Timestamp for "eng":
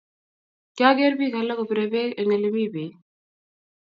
2.19-2.31